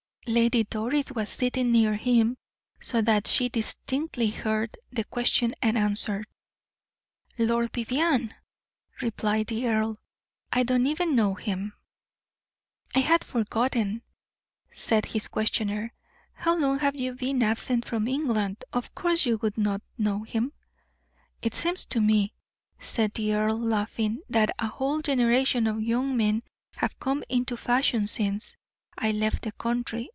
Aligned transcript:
Lady 0.27 0.63
Doris 0.63 1.11
was 1.11 1.29
sitting 1.29 1.71
near 1.71 1.95
him, 1.95 2.37
so 2.79 3.01
that 3.01 3.25
she 3.25 3.49
distinctly 3.49 4.27
heard 4.29 4.77
the 4.91 5.03
question 5.03 5.51
and 5.63 5.75
answer. 5.75 6.23
"Lord 7.39 7.73
Vivianne!" 7.73 8.35
replied 9.01 9.47
the 9.47 9.67
earl. 9.67 9.99
"I 10.53 10.61
do 10.61 10.77
not 10.77 10.87
even 10.89 11.15
know 11.15 11.33
him." 11.33 11.73
"I 12.93 12.99
had 12.99 13.23
forgotten," 13.23 14.03
said 14.71 15.07
his 15.07 15.27
questioner, 15.27 15.91
"how 16.33 16.55
long 16.55 16.79
you 16.93 17.09
have 17.11 17.17
been 17.17 17.41
absent 17.41 17.85
from 17.85 18.07
England; 18.07 18.63
of 18.71 18.93
course 18.93 19.25
you 19.25 19.37
would 19.39 19.57
not 19.57 19.81
know 19.97 20.21
him." 20.21 20.53
"It 21.41 21.55
seems 21.55 21.87
to 21.87 21.99
me," 21.99 22.35
said 22.77 23.15
the 23.15 23.33
earl, 23.33 23.57
laughing, 23.57 24.21
"that 24.29 24.55
a 24.59 24.67
whole 24.67 25.01
generation 25.01 25.65
of 25.65 25.81
young 25.81 26.15
men 26.15 26.43
have 26.75 26.99
come 26.99 27.23
into 27.27 27.57
fashion 27.57 28.05
since 28.05 28.55
I 28.97 29.11
left 29.11 29.41
the 29.43 29.51
country. 29.53 30.09